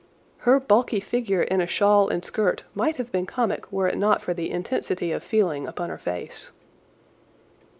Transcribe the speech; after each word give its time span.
Her 0.49 0.59
bulky 0.59 0.99
figure 0.99 1.43
in 1.43 1.61
a 1.61 1.67
shawl 1.67 2.09
and 2.09 2.25
skirt 2.25 2.63
might 2.73 2.95
have 2.95 3.11
been 3.11 3.27
comic 3.27 3.71
were 3.71 3.87
it 3.87 3.99
not 3.99 4.19
for 4.23 4.33
the 4.33 4.49
intensity 4.49 5.11
of 5.11 5.21
feeling 5.23 5.67
upon 5.67 5.89
her 5.91 5.99
face. 5.99 6.51